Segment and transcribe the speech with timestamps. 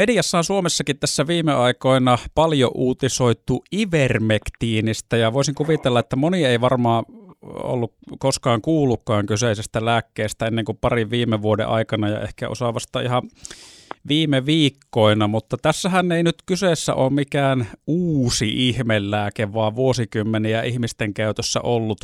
[0.00, 6.60] Mediassa on Suomessakin tässä viime aikoina paljon uutisoitu ivermektiinistä ja voisin kuvitella, että moni ei
[6.60, 7.04] varmaan
[7.42, 13.00] ollut koskaan kuullutkaan kyseisestä lääkkeestä ennen kuin pari viime vuoden aikana ja ehkä osaa vasta
[13.00, 13.22] ihan
[14.08, 21.60] viime viikkoina, mutta tässähän ei nyt kyseessä ole mikään uusi ihmelääke, vaan vuosikymmeniä ihmisten käytössä
[21.60, 22.00] ollut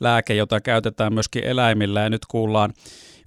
[0.00, 2.72] lääke, jota käytetään myöskin eläimillä ja nyt kuullaan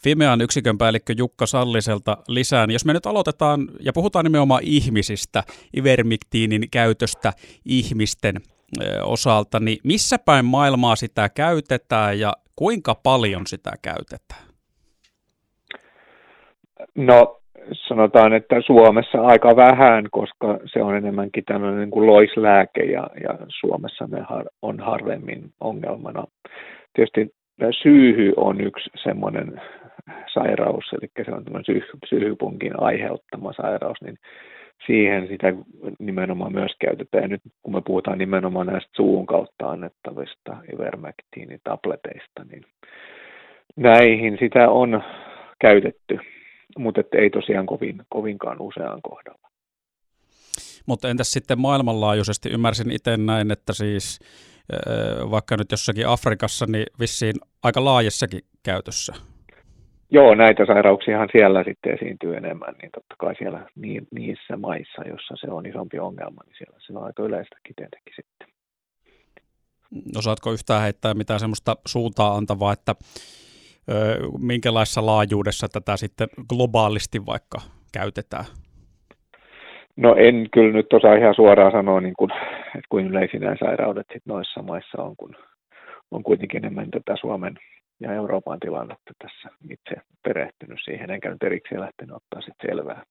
[0.05, 2.71] Fimean yksikön päällikkö Jukka Salliselta lisään.
[2.71, 5.43] Jos me nyt aloitetaan ja puhutaan nimenomaan ihmisistä,
[5.77, 7.34] ivermiktiinin käytöstä
[7.66, 8.35] ihmisten
[9.03, 14.45] osalta, niin missä päin maailmaa sitä käytetään ja kuinka paljon sitä käytetään?
[16.95, 17.41] No
[17.88, 23.38] sanotaan, että Suomessa aika vähän, koska se on enemmänkin tämmöinen niin kuin loislääke ja, ja
[23.59, 26.23] Suomessa ne har, on harvemmin ongelmana.
[26.94, 27.33] Tietysti
[27.83, 29.61] syyhy on yksi semmoinen
[30.34, 34.18] sairaus, eli se on tämmöinen syy, syyhypunkin aiheuttama sairaus, niin
[34.86, 35.54] siihen sitä
[36.00, 37.23] nimenomaan myös käytetään.
[37.23, 42.66] Ja nyt kun me puhutaan nimenomaan näistä suun kautta annettavista ivermectinitableteista, niin
[43.75, 45.03] näihin sitä on
[45.62, 46.19] käytetty,
[46.78, 49.50] mutta ei tosiaan kovin, kovinkaan useaan kohdalla.
[50.86, 52.50] Mutta entäs sitten maailmanlaajuisesti?
[52.50, 54.19] Ymmärsin itse näin, että siis
[55.31, 59.14] vaikka nyt jossakin Afrikassa, niin vissiin aika laajassakin käytössä.
[60.11, 63.70] Joo, näitä sairauksiahan siellä sitten esiintyy enemmän, niin totta kai siellä
[64.12, 68.47] niissä maissa, jossa se on isompi ongelma, niin siellä se on aika yleistäkin tietenkin sitten.
[70.17, 72.95] Osaatko yhtään heittää mitään semmoista suuntaa antavaa, että
[73.92, 77.58] ö, minkälaisessa laajuudessa tätä sitten globaalisti vaikka
[77.94, 78.45] käytetään?
[79.97, 82.31] No en kyllä nyt osaa ihan suoraan sanoa, niin kuin,
[82.66, 85.36] että kuin yleisin nämä sairaudet sit noissa maissa on, kun
[86.12, 87.58] on kuitenkin enemmän tätä Suomen
[87.99, 93.03] ja Euroopan tilannetta tässä itse perehtynyt siihen, enkä nyt erikseen lähtenyt ottaa sitten selvää.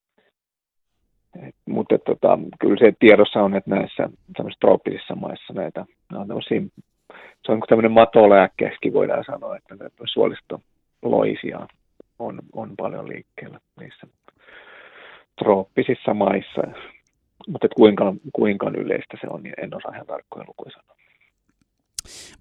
[1.48, 4.08] Et, mutta tota, kyllä se tiedossa on, että näissä
[4.60, 6.42] trooppisissa maissa näitä, on
[7.46, 9.74] se on tämmöinen matolääkkeeksi voidaan sanoa, että
[10.04, 11.66] suolistoloisia
[12.18, 14.06] on, on paljon liikkeellä niissä
[15.38, 16.62] trooppisissa maissa.
[17.48, 20.96] Mutta kuinka, kuinka yleistä se on, niin en osaa ihan tarkkoja lukuja sanoa.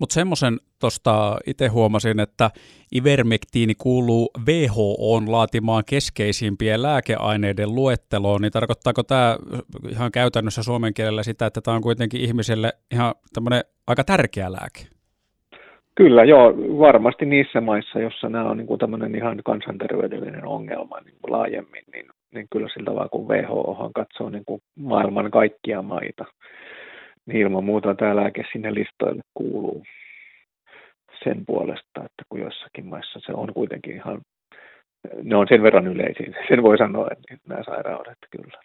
[0.03, 2.49] Mutta semmoisen tuosta itse huomasin, että
[2.95, 9.37] ivermektiini kuuluu WHOn laatimaan keskeisimpien lääkeaineiden luetteloon, niin tarkoittaako tämä
[9.89, 14.81] ihan käytännössä suomen kielellä sitä, että tämä on kuitenkin ihmiselle ihan tämmöinen aika tärkeä lääke?
[15.95, 21.17] Kyllä, joo, varmasti niissä maissa, jossa nämä on niin kuin tämmöinen ihan kansanterveydellinen ongelma niin
[21.21, 26.25] kuin laajemmin, niin, niin kyllä sillä tavalla kun WHO katsoo niin kuin maailman kaikkia maita,
[27.25, 29.83] niin ilman muuta tämä lääke sinne listoille kuuluu
[31.23, 34.21] sen puolesta, että kun jossakin maissa se on kuitenkin ihan,
[35.23, 38.57] ne on sen verran yleisin, sen voi sanoa, että nämä sairaudet kyllä.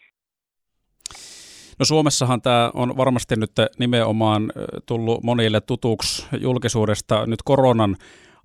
[1.79, 4.53] No Suomessahan tämä on varmasti nyt nimenomaan
[4.87, 7.97] tullut monille tutuksi julkisuudesta nyt koronan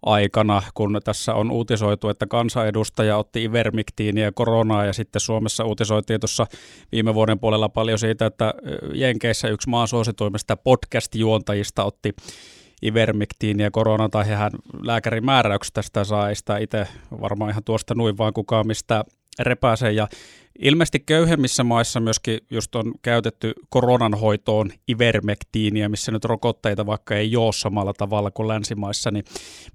[0.06, 6.19] aikana, kun tässä on uutisoitu, että kansanedustaja otti ivermiktiiniä ja koronaa, ja sitten Suomessa uutisoitiin
[6.19, 6.47] tuossa
[6.91, 8.53] viime vuoden puolella paljon siitä, että
[8.94, 12.14] Jenkeissä yksi maan suosituimmista podcast-juontajista otti
[12.86, 14.52] ivermiktiiniä korona, tai hän
[14.84, 16.88] lääkärin määräyksestä sitä saa, ei sitä itse
[17.22, 19.03] varmaan ihan tuosta nuin vaan kukaan mistä
[19.39, 20.07] repäsee, ja
[20.59, 27.35] Ilmeisesti köyhemmissä maissa myöskin just on käytetty koronan hoitoon ivermektiiniä, missä nyt rokotteita vaikka ei
[27.38, 29.11] ole samalla tavalla kuin länsimaissa.
[29.11, 29.23] Niin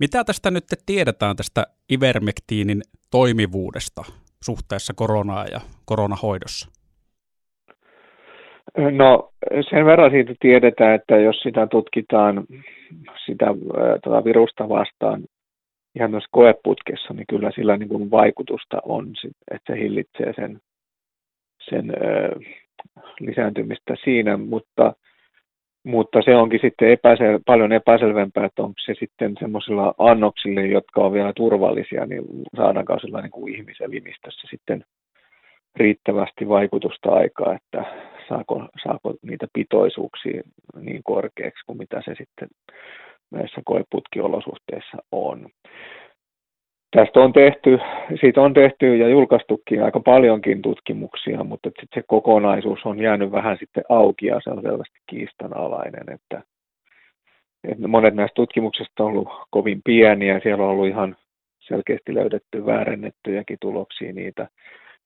[0.01, 2.81] mitä tästä nyt tiedetään tästä ivermektiinin
[3.11, 4.03] toimivuudesta
[4.45, 6.71] suhteessa koronaan ja koronahoidossa?
[8.77, 9.33] No
[9.71, 12.47] sen verran siitä tiedetään, että jos sitä tutkitaan
[13.27, 13.47] sitä
[14.05, 15.23] tuota virusta vastaan
[15.99, 19.07] ihan myös koeputkessa, niin kyllä sillä niin kuin vaikutusta on,
[19.51, 20.61] että se hillitsee sen
[21.71, 21.93] sen
[23.21, 24.93] lisääntymistä siinä, mutta,
[25.85, 31.13] mutta se onkin sitten epäsel, paljon epäselvempää, että onko se sitten semmoisilla annoksilla, jotka on
[31.13, 32.23] vielä turvallisia, niin
[32.57, 34.85] saadaanko sillä niin kuin ihmiselimistössä sitten
[35.77, 37.85] riittävästi vaikutusta aikaa, että
[38.29, 40.43] saako, saako niitä pitoisuuksia
[40.81, 42.49] niin korkeaksi kuin mitä se sitten
[43.31, 45.49] näissä koeputkiolosuhteissa on.
[46.97, 47.79] Tästä on tehty,
[48.21, 53.57] siitä on tehty ja julkaistukin aika paljonkin tutkimuksia, mutta sitten se kokonaisuus on jäänyt vähän
[53.59, 56.43] sitten auki ja se on selvästi kiistanalainen, että,
[57.65, 61.17] että monet näistä tutkimuksista on ollut kovin pieniä, siellä on ollut ihan
[61.61, 64.49] selkeästi löydetty väärennettyjäkin tuloksia niitä.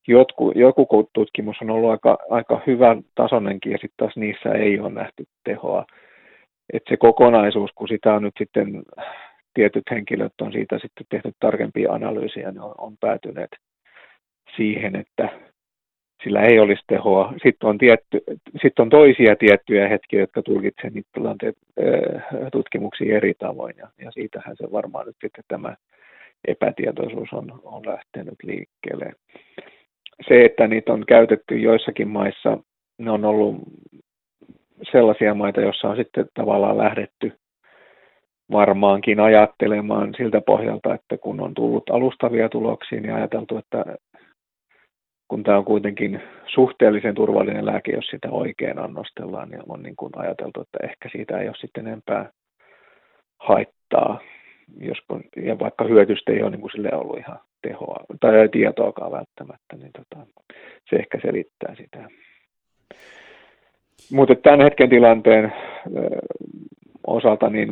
[0.09, 4.91] Jotku, joku tutkimus on ollut aika, aika hyvän tasoinenkin ja sitten taas niissä ei ole
[4.91, 5.85] nähty tehoa.
[6.73, 8.83] Että se kokonaisuus, kun sitä on nyt sitten
[9.55, 13.51] tietyt henkilöt on siitä sitten tehnyt tarkempia analyysiä, ne on, on päätyneet
[14.57, 15.29] siihen, että
[16.25, 17.33] sillä ei olisi tehoa.
[17.43, 18.23] Sitten on, tietty,
[18.63, 21.57] sitten on toisia tiettyjä hetkiä, jotka tulkitsevat niitä tilanteet,
[22.53, 25.77] tutkimuksia eri tavoin, ja, ja siitähän se varmaan nyt sitten tämä
[26.49, 29.13] epätietoisuus on, on lähtenyt liikkeelle.
[30.29, 32.59] Se, että niitä on käytetty joissakin maissa,
[32.99, 33.57] ne on ollut
[34.90, 37.32] sellaisia maita, joissa on sitten tavallaan lähdetty
[38.52, 43.84] varmaankin ajattelemaan siltä pohjalta, että kun on tullut alustavia tuloksia, niin ajateltu, että
[45.29, 50.12] kun tämä on kuitenkin suhteellisen turvallinen lääke, jos sitä oikein annostellaan, niin on niin kuin
[50.17, 52.31] ajateltu, että ehkä siitä ei ole sitten enempää
[53.38, 54.20] haittaa,
[54.81, 54.99] jos,
[55.37, 59.90] ja vaikka hyötystä ei ole niin kuin sille ollut ihan tehoa tai tietoakaan välttämättä, niin
[59.93, 60.26] tota,
[60.90, 62.08] se ehkä selittää sitä.
[64.11, 65.53] Mutta tämän hetken tilanteen
[67.07, 67.71] osalta, niin,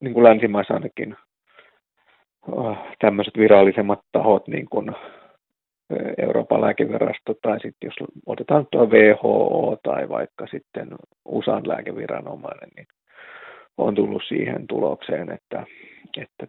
[0.00, 1.16] niin kuin länsimaissa ainakin
[2.98, 4.90] tämmöiset virallisemmat tahot, niin kuin
[6.18, 10.88] Euroopan lääkevirasto tai sitten jos otetaan tuo WHO tai vaikka sitten
[11.24, 12.86] USAn lääkeviranomainen, niin
[13.78, 15.66] on tullut siihen tulokseen, että,
[16.16, 16.46] että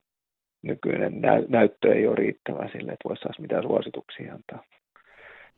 [0.61, 4.63] nykyinen näyttö ei ole riittävä sille, että voisi saada mitään suosituksia antaa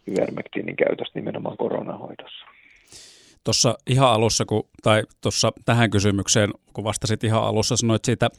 [0.08, 2.46] ivermektiinin käytöstä nimenomaan koronahoidossa.
[3.46, 8.30] Tuossa ihan alussa, kun, tai tuossa tähän kysymykseen, kun vastasit ihan alussa, sanoit siitä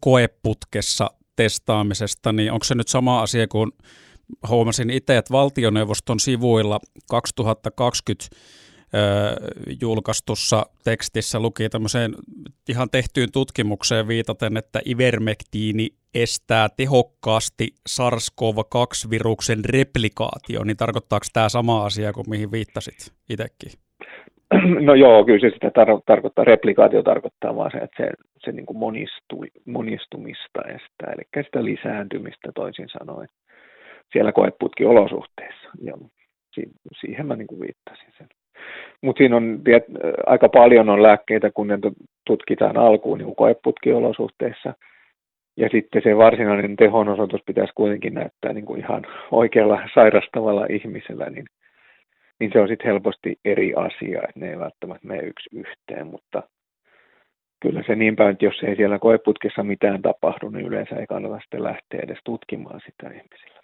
[0.00, 3.72] koeputkessa testaamisesta, niin onko se nyt sama asia kuin
[4.48, 6.80] huomasin itse, että valtioneuvoston sivuilla
[7.10, 8.36] 2020
[9.80, 12.14] julkaistussa tekstissä luki tämmöiseen
[12.68, 22.12] ihan tehtyyn tutkimukseen viitaten, että ivermektiini estää tehokkaasti SARS-CoV-2-viruksen replikaatio, niin tarkoittaako tämä sama asia
[22.12, 23.72] kuin mihin viittasit itsekin?
[24.86, 26.44] No joo, kyllä se sitä tar- tarkoittaa.
[26.44, 28.10] Replikaatio tarkoittaa vaan se, että se,
[28.44, 33.28] se niin kuin monistu, monistumista estää, eli sitä lisääntymistä toisin sanoen
[34.12, 35.68] siellä koeputkiolosuhteissa.
[35.82, 35.94] Ja
[37.00, 38.28] siihen mä niin kuin viittasin sen.
[39.02, 39.84] Mutta siinä on tiet,
[40.26, 41.78] aika paljon on lääkkeitä, kun ne
[42.26, 44.74] tutkitaan alkuun niin koeputkiolosuhteissa.
[45.56, 51.46] Ja sitten se varsinainen tehonosoitus pitäisi kuitenkin näyttää niin kuin ihan oikealla sairastavalla ihmisellä, niin,
[52.40, 56.42] niin se on sitten helposti eri asia, että ne ei välttämättä mene yksi yhteen, mutta
[57.60, 61.40] kyllä se niin päin, että jos ei siellä koeputkessa mitään tapahdu, niin yleensä ei kannata
[61.40, 63.60] sitten lähteä edes tutkimaan sitä ihmisillä.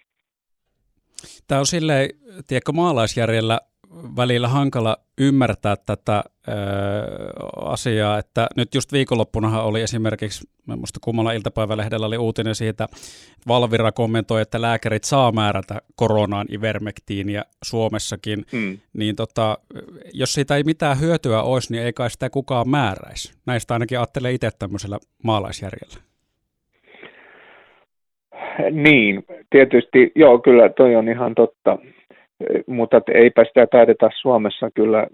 [1.47, 2.09] Tämä on silleen,
[2.47, 3.59] tiedätkö, maalaisjärjellä
[4.15, 6.51] välillä hankala ymmärtää tätä ö,
[7.55, 12.97] asiaa, että nyt just viikonloppunahan oli esimerkiksi, minusta kummalla iltapäivälehdellä oli uutinen siitä, että
[13.47, 18.77] Valvira kommentoi, että lääkärit saa määrätä koronaan ivermektiiniä Suomessakin, mm.
[18.93, 19.57] niin tota,
[20.13, 23.33] jos siitä ei mitään hyötyä olisi, niin ei kai sitä kukaan määräisi.
[23.45, 26.05] Näistä ainakin ajattelee itse tämmöisellä maalaisjärjellä.
[28.71, 31.77] Niin, tietysti, joo, kyllä toi on ihan totta,
[32.67, 35.07] mutta eipä sitä taideta Suomessa kyllä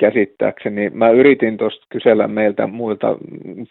[0.00, 0.90] käsittääkseni.
[0.90, 3.16] Mä yritin tuosta kysellä meiltä muilta,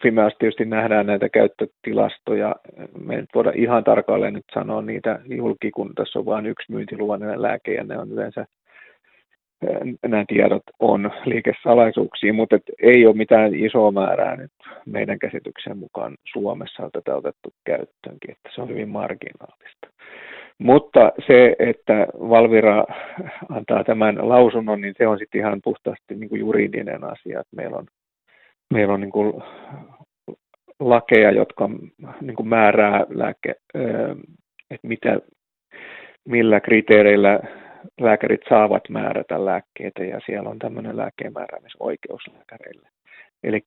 [0.02, 2.56] Fimeassa tietysti nähdään näitä käyttötilastoja,
[3.04, 7.42] me ei voida ihan tarkalleen nyt sanoa niitä julki, kun tässä on vain yksi myyntiluvainen
[7.42, 8.46] lääke ja ne on yleensä
[10.02, 14.52] nämä tiedot on liikesalaisuuksia, mutta et ei ole mitään isoa määrää nyt
[14.86, 19.86] meidän käsityksen mukaan Suomessa tätä otettu käyttöönkin, että se on hyvin marginaalista.
[20.60, 22.84] Mutta se, että Valvira
[23.48, 27.40] antaa tämän lausunnon, niin se on sitten ihan puhtaasti niin kuin juridinen asia.
[27.40, 27.86] Että meillä on,
[28.74, 29.42] meillä on niin kuin
[30.80, 31.68] lakeja, jotka
[32.20, 33.54] niin kuin määrää lääke,
[34.70, 35.18] että mitä,
[36.28, 37.40] millä kriteereillä
[38.00, 42.88] lääkärit saavat määrätä lääkkeitä ja siellä on tämmöinen lääkkeenmääräämisoikeus lääkäreille.
[43.42, 43.60] Eli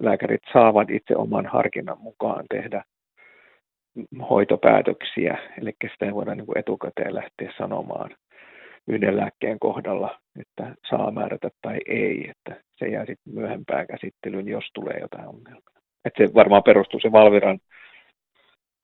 [0.00, 2.84] lääkärit saavat itse oman harkinnan mukaan tehdä
[4.30, 8.10] hoitopäätöksiä, eli sitä ei voida niin kuin etukäteen lähteä sanomaan
[8.88, 14.64] yhden lääkkeen kohdalla, että saa määrätä tai ei, että se jää sitten myöhempään käsittelyyn, jos
[14.74, 15.80] tulee jotain ongelmia.
[16.04, 17.58] Että se varmaan perustuu se Valviran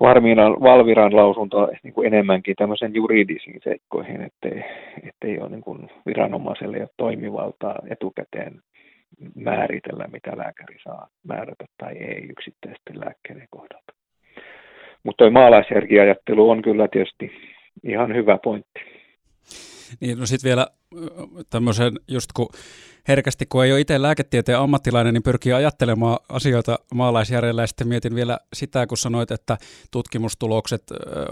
[0.01, 4.65] Valviran, Valviran lausunto niin kuin enemmänkin tämmöisen juridisiin seikkoihin, ettei,
[5.09, 8.61] ettei ole niin kuin viranomaiselle ole toimivaltaa etukäteen
[9.35, 14.02] määritellä, mitä lääkäri saa määrätä tai ei yksittäisten lääkkeiden kohdalta.
[15.03, 17.31] Mutta maalaisjärkiajattelu on kyllä tietysti
[17.85, 18.81] ihan hyvä pointti.
[20.01, 20.67] Niin, no sitten vielä
[21.51, 22.49] tämmöisen, just kun
[23.09, 27.63] herkästi, kun ei ole itse lääketieteen ammattilainen, niin pyrkii ajattelemaan asioita maalaisjärjellä.
[27.63, 29.57] Ja sitten mietin vielä sitä, kun sanoit, että
[29.91, 30.83] tutkimustulokset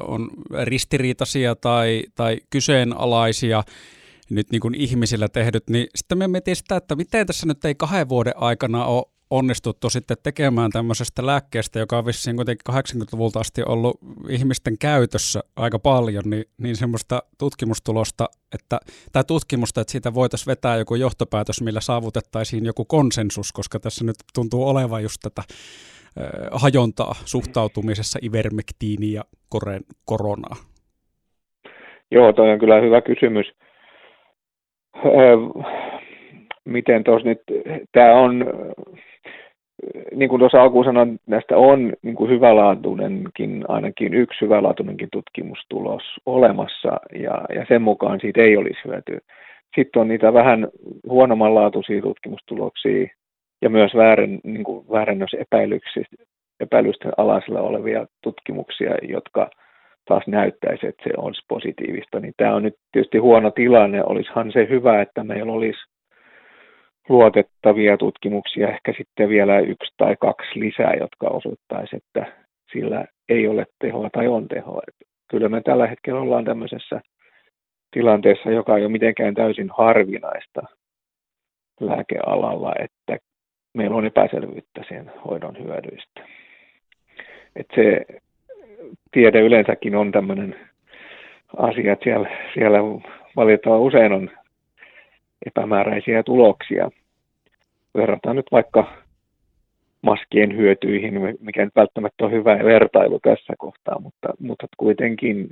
[0.01, 0.31] on
[0.63, 3.63] ristiriitaisia tai, tai kyseenalaisia
[4.31, 7.75] nyt niin kuin ihmisillä tehdyt, niin sitten me mietin sitä, että miten tässä nyt ei
[7.75, 13.63] kahden vuoden aikana ole onnistuttu sitten tekemään tämmöisestä lääkkeestä, joka on vissiin kuitenkin 80-luvulta asti
[13.63, 13.97] ollut
[14.29, 18.79] ihmisten käytössä aika paljon, niin, niin semmoista tutkimustulosta, että,
[19.13, 24.17] tai tutkimusta, että siitä voitaisiin vetää joku johtopäätös, millä saavutettaisiin joku konsensus, koska tässä nyt
[24.35, 25.43] tuntuu olevan just tätä
[26.53, 29.23] hajontaa suhtautumisessa ivermektiiniin ja
[30.07, 30.57] koronaa.
[32.11, 33.47] Joo, toi on kyllä hyvä kysymys.
[36.71, 37.43] Miten tuossa nyt,
[37.93, 38.45] tämä on,
[40.15, 47.01] niin kuin tuossa alkuun sanoin, näistä on niin kuin hyvälaatuinenkin, ainakin yksi hyvälaatuinenkin tutkimustulos olemassa,
[47.15, 49.19] ja, ja sen mukaan siitä ei olisi hyötyä.
[49.77, 50.69] Sitten on niitä vähän
[51.09, 53.09] huonommanlaatuisia tutkimustuloksia
[53.63, 54.87] ja myös väärän, niin kuin
[56.61, 59.51] epäilysten alaisilla olevia tutkimuksia, jotka
[60.09, 64.05] taas näyttäisi, että se olisi positiivista, niin tämä on nyt tietysti huono tilanne.
[64.05, 65.81] Olisihan se hyvä, että meillä olisi
[67.11, 72.33] luotettavia tutkimuksia, ehkä sitten vielä yksi tai kaksi lisää, jotka osoittaisi, että
[72.73, 74.83] sillä ei ole tehoa tai on tehoa.
[74.89, 77.01] Että kyllä me tällä hetkellä ollaan tämmöisessä
[77.91, 80.63] tilanteessa, joka ei ole mitenkään täysin harvinaista
[81.81, 83.19] lääkealalla, että
[83.75, 86.21] meillä on epäselvyyttä sen hoidon hyödyistä.
[87.57, 88.07] Että se
[89.13, 90.57] tiede yleensäkin on tämmöinen
[91.57, 92.79] asia, että siellä, siellä
[93.37, 94.31] valitettavan usein on
[95.47, 96.91] epämääräisiä tuloksia.
[97.95, 98.93] Verrataan nyt vaikka
[100.03, 105.49] maskien hyötyihin, mikä nyt välttämättä on hyvä vertailu tässä kohtaa, mutta, mutta kuitenkin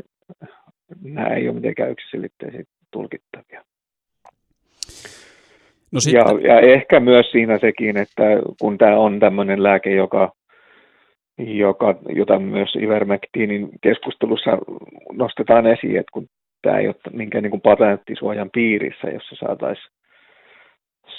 [1.03, 3.65] nämä ei ole mitenkään yksiselitteisiä tulkittavia.
[5.93, 6.23] No sitten...
[6.43, 8.23] ja, ja ehkä myös siinä sekin, että
[8.61, 10.33] kun tämä on tämmöinen lääke, joka
[11.39, 14.51] joka, jota myös Ivermectinin keskustelussa
[15.13, 16.29] nostetaan esiin, että kun
[16.63, 19.93] tämä ei ole minkään niin kuin patenttisuojan piirissä, jossa saataisiin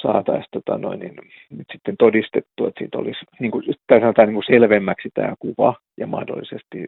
[0.01, 1.15] saatais, tota noin, niin
[1.49, 5.73] nyt sitten todistettu, että siitä olisi, niin kuin, tai sanotaan niin kuin selvemmäksi tämä kuva,
[5.97, 6.85] ja mahdollisesti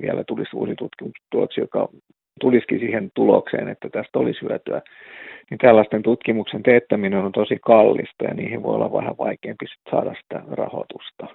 [0.00, 1.88] vielä tulisi uusi tutkimustulos, joka
[2.40, 4.82] tulisikin siihen tulokseen, että tästä olisi hyötyä,
[5.50, 10.42] niin tällaisten tutkimuksen teettäminen on tosi kallista, ja niihin voi olla vähän vaikeampi saada sitä
[10.50, 11.26] rahoitusta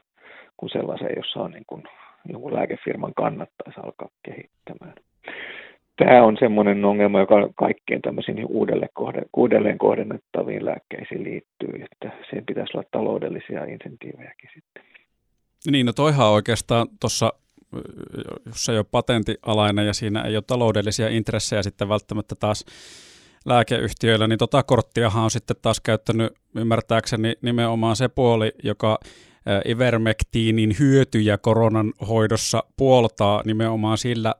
[0.57, 1.83] kuin sellaisen, jossa on niin kuin,
[2.31, 4.93] jonkun lääkefirman kannattaisi alkaa kehittämään.
[5.97, 12.45] Tämä on semmoinen ongelma, joka kaikkien tämmöisiin uudelleen, kohden, uudelleen kohdennettaviin lääkkeisiin liittyy, että siihen
[12.45, 14.83] pitäisi olla taloudellisia insentiivejäkin sitten.
[15.71, 17.33] Niin, no toihan oikeastaan tuossa,
[18.45, 22.65] jos ei ole patentialainen ja siinä ei ole taloudellisia intressejä sitten välttämättä taas
[23.45, 28.99] lääkeyhtiöillä, niin tota korttiahan on sitten taas käyttänyt ymmärtääkseni nimenomaan se puoli, joka
[29.69, 34.33] ivermektiinin hyötyjä koronan hoidossa puoltaa nimenomaan sillä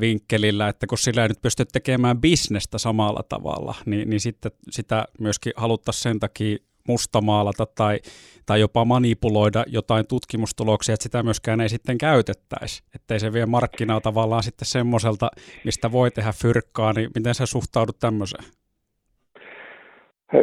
[0.00, 5.04] vinkkelillä, että kun sillä ei nyt pysty tekemään bisnestä samalla tavalla, niin, niin sitten sitä
[5.18, 6.56] myöskin haluttaisiin sen takia
[6.88, 8.00] mustamaalata tai,
[8.46, 12.82] tai jopa manipuloida jotain tutkimustuloksia, että sitä myöskään ei sitten käytettäisi.
[12.94, 15.30] Että ei se vie markkinaa tavallaan sitten semmoiselta,
[15.64, 18.44] mistä voi tehdä fyrkkaa, niin miten sä suhtaudut tämmöiseen?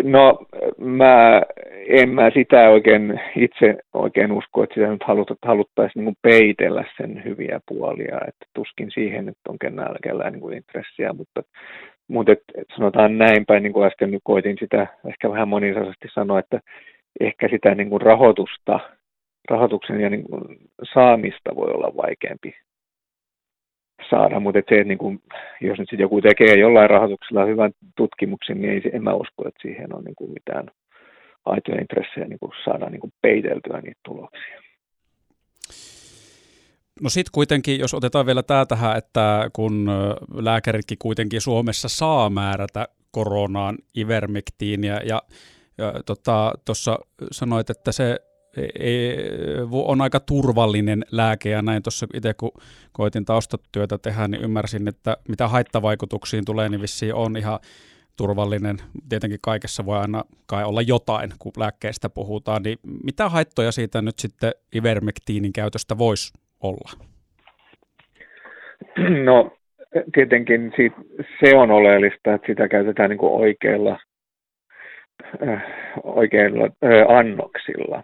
[0.04, 0.40] No
[0.78, 1.42] mä
[1.88, 5.04] en mä sitä oikein itse oikein usko, että sitä nyt
[5.46, 11.14] haluttaisiin niin peitellä sen hyviä puolia, että tuskin siihen, että on kenellä, kellään niin intressiä,
[11.14, 11.42] mutta,
[12.08, 16.08] mutta et, et sanotaan näin päin, niin kuin äsken nyt koitin sitä ehkä vähän monisaisesti
[16.14, 16.60] sanoa, että
[17.20, 18.80] ehkä sitä niin kuin rahoitusta,
[19.50, 20.42] rahoituksen ja niin kuin
[20.94, 22.54] saamista voi olla vaikeampi
[24.10, 25.22] saada, mutta se, niin kuin,
[25.62, 29.96] jos nyt joku tekee jollain rahoituksella hyvän tutkimuksen, niin ei, en mä usko, että siihen
[29.96, 30.68] on niin kuin mitään
[31.46, 34.62] aitoja intressejä niin kuin saada niin kuin peiteltyä niitä tuloksia.
[37.02, 39.92] No sitten kuitenkin, jos otetaan vielä tämä tähän, että kun
[40.34, 45.22] lääkäritkin kuitenkin Suomessa saa määrätä koronaan ivermektiiniä ja,
[45.78, 45.94] ja
[46.66, 48.20] tuossa tota, sanoit, että se
[48.80, 49.18] ei,
[49.72, 52.52] on aika turvallinen lääke ja näin tuossa itse kun
[52.92, 57.60] koitin taustatyötä tehdä, niin ymmärsin, että mitä haittavaikutuksiin tulee, niin vissiin on ihan
[58.18, 58.78] turvallinen.
[59.10, 62.64] Tietenkin kaikessa voi aina kai olla jotain, kun lääkkeestä puhutaan.
[62.64, 66.92] Niin mitä haittoja siitä nyt sitten ivermektiinin käytöstä voisi olla?
[69.26, 69.52] No
[70.14, 70.96] tietenkin siitä,
[71.40, 74.00] se on oleellista, että sitä käytetään niin kuin oikeilla,
[75.48, 75.64] äh,
[76.04, 78.04] oikeilla äh, annoksilla.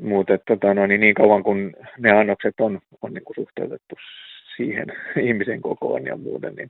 [0.00, 3.94] Mutta tota, no, niin, niin kauan kun ne annokset on, on niin kuin suhteutettu
[4.56, 4.86] siihen
[5.28, 6.68] ihmisen kokoon ja muuten, niin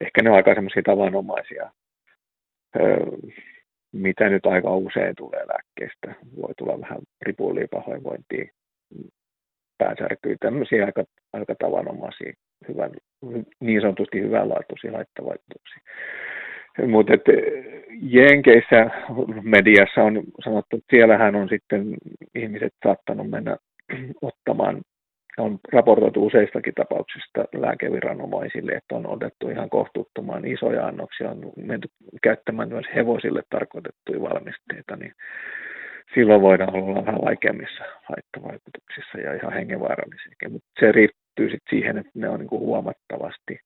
[0.00, 1.70] ehkä ne on aika semmoisia tavanomaisia,
[2.76, 3.06] öö,
[3.92, 6.26] mitä nyt aika usein tulee lääkkeestä.
[6.42, 8.52] Voi tulla vähän ripulia, pahoinvointia,
[9.78, 12.32] pääsärkyä, tämmöisiä aika, aika tavanomaisia,
[12.68, 12.90] hyvän,
[13.60, 15.82] niin sanotusti hyvänlaatuisia haittavaikutuksia.
[16.86, 17.12] Mutta
[18.02, 18.90] Jenkeissä
[19.42, 21.94] mediassa on sanottu, että siellähän on sitten
[22.34, 23.56] ihmiset saattanut mennä
[24.22, 24.80] ottamaan,
[25.38, 31.88] on raportoitu useistakin tapauksista lääkeviranomaisille, että on otettu ihan kohtuuttoman isoja annoksia, on menty
[32.22, 35.12] käyttämään myös hevosille tarkoitettuja valmisteita, niin
[36.14, 42.12] silloin voidaan olla vähän vaikeammissa haittavaikutuksissa ja ihan hengenvaarallisiakin, mutta se riittyy sitten siihen, että
[42.14, 43.60] ne on niin kuin huomattavasti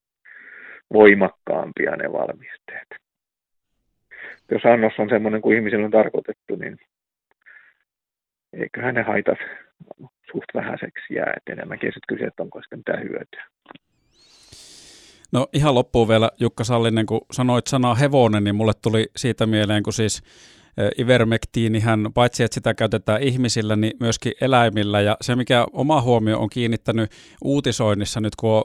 [0.92, 2.88] voimakkaampia ne valmisteet.
[4.50, 6.78] Jos annos on semmoinen kuin ihmisillä on tarkoitettu, niin
[8.52, 9.38] eiköhän ne haitat
[10.32, 13.44] suht vähäiseksi jää, että enemmänkin sitten kyse, että onko sitten mitään hyötyä.
[15.32, 19.82] No ihan loppuun vielä Jukka Sallinen, kun sanoit sanaa hevonen, niin mulle tuli siitä mieleen,
[19.82, 20.22] kun siis
[20.99, 25.00] Ivermektiinihän, paitsi että sitä käytetään ihmisillä, niin myöskin eläimillä.
[25.00, 27.11] Ja se, mikä oma huomio on kiinnittänyt
[27.44, 28.64] uutisoinnissa nyt, kun on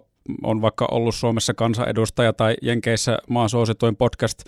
[0.61, 4.43] vaikka ollut Suomessa kansanedustaja tai Jenkeissä maan suosituin podcast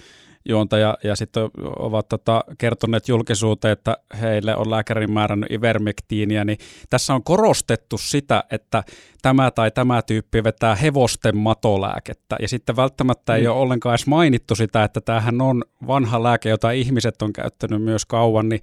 [0.49, 1.43] juontaja ja sitten
[1.79, 6.57] ovat tota, kertoneet julkisuuteen, että heille on lääkärin määrännyt ivermektiiniä, niin
[6.89, 8.83] tässä on korostettu sitä, että
[9.21, 13.49] tämä tai tämä tyyppi vetää hevosten matolääkettä ja sitten välttämättä ei mm.
[13.49, 18.05] ole ollenkaan edes mainittu sitä, että tämähän on vanha lääke, jota ihmiset on käyttänyt myös
[18.05, 18.61] kauan, niin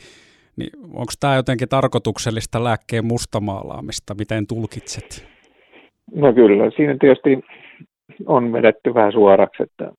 [0.57, 4.15] niin onko tämä jotenkin tarkoituksellista lääkkeen mustamaalaamista?
[4.15, 5.36] Miten tulkitset?
[6.15, 7.41] No kyllä, siinä tietysti
[8.27, 9.93] on vedetty vähän suoraksi, että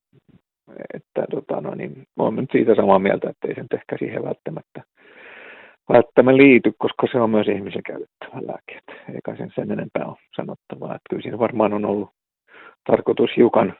[0.94, 4.82] että tota, no niin, olen nyt siitä samaa mieltä, että ei sen ehkä siihen välttämättä,
[5.92, 8.80] välttämättä liity, koska se on myös ihmisen käytettävä lääke.
[9.14, 10.94] Eikä sen sen enempää ole sanottavaa.
[10.94, 12.10] Että kyllä siinä varmaan on ollut
[12.86, 13.74] tarkoitus hiukan,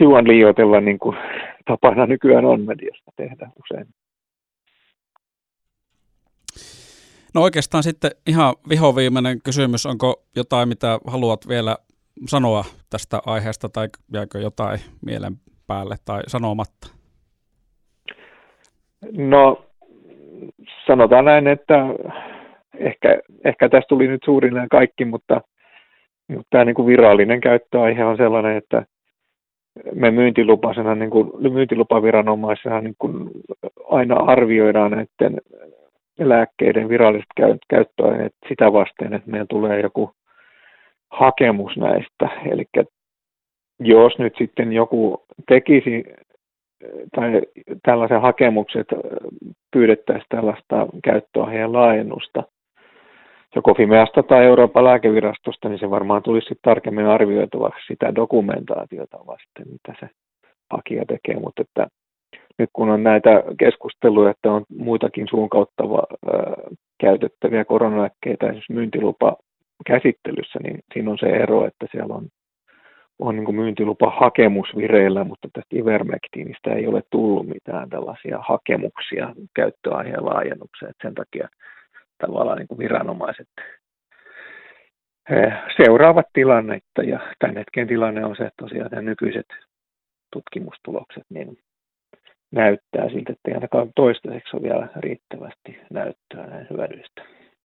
[0.00, 1.16] hiukan liioitella, niin kuin
[1.64, 3.86] tapana nykyään on mediasta tehdä usein.
[7.34, 9.86] No oikeastaan sitten ihan vihoviimeinen kysymys.
[9.86, 11.76] Onko jotain, mitä haluat vielä
[12.26, 15.32] sanoa tästä aiheesta tai jääkö jotain mielen
[15.66, 16.88] päälle tai sanomatta?
[19.12, 19.64] No
[20.86, 21.86] sanotaan näin, että
[22.78, 25.40] ehkä, ehkä tästä tuli nyt suurin kaikki, mutta,
[26.28, 28.86] mutta tämä niin kuin virallinen käyttöaihe on sellainen, että
[29.94, 33.30] me myyntilupasena, niin kuin, myyntilupaviranomaisena niin kuin
[33.88, 35.40] aina arvioidaan näiden
[36.28, 37.30] lääkkeiden viralliset
[37.68, 40.10] käyttöaineet sitä vasten, että meillä tulee joku
[41.10, 42.28] hakemus näistä.
[42.50, 42.64] Eli
[43.80, 46.04] jos nyt sitten joku tekisi
[47.16, 47.42] tai
[47.82, 48.86] tällaisen hakemukset
[49.72, 52.42] pyydettäisiin tällaista käyttöaiheen laajennusta
[53.54, 59.66] joko Fimeasta tai Euroopan lääkevirastosta, niin se varmaan tulisi sitten tarkemmin arvioituvaksi sitä dokumentaatiota vasten,
[59.72, 60.08] mitä se
[60.70, 61.86] hakija tekee, mutta että
[62.58, 65.84] nyt kun on näitä keskusteluja, että on muitakin suun kautta
[67.00, 69.36] käytettäviä koronalääkkeitä esimerkiksi myyntilupa
[69.86, 72.28] käsittelyssä, niin siinä on se ero, että siellä on
[73.18, 80.94] on niin myyntilupahakemus vireillä, mutta tästä Ivermectinistä ei ole tullut mitään tällaisia hakemuksia käyttöaiheen laajennukseen.
[81.02, 81.48] Sen takia
[82.18, 83.48] tavallaan niin viranomaiset
[85.76, 89.46] seuraavat tilannetta ja tämän hetken tilanne on se, että tosiaan nämä nykyiset
[90.32, 91.58] tutkimustulokset niin
[92.52, 97.22] näyttää siltä, että ei ainakaan toistaiseksi ole vielä riittävästi näyttöä näin hyödyistä.